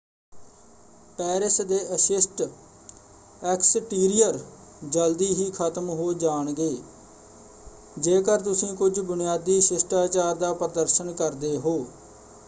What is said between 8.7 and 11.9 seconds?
ਕੁੱਝ ਬੁਨਿਆਦੀ ਸ਼ਿਸ਼ਟਾਚਾਰ ਦਾ ਪ੍ਰਦਰਸ਼ਨ ਕਰਦੇ ਹੋ।